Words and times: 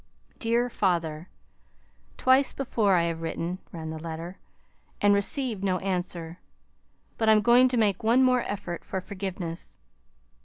DEAR 0.39 0.67
FATHER: 0.67 1.29
Twice 2.17 2.53
before 2.53 2.95
I 2.95 3.03
have 3.03 3.21
written 3.21 3.59
[ran 3.71 3.91
the 3.91 3.99
letter], 4.01 4.39
and 4.99 5.13
received 5.13 5.63
no 5.63 5.77
answer. 5.77 6.39
But 7.19 7.29
I'm 7.29 7.41
going 7.41 7.67
to 7.67 7.77
make 7.77 8.01
one 8.01 8.23
more 8.23 8.41
effort 8.47 8.83
for 8.83 8.99
forgiveness. 8.99 9.77